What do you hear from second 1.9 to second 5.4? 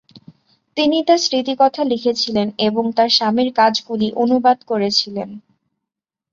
লিখেছিলেন এবং তার স্বামীর কাজগুলি অনুবাদ করেছিলেন।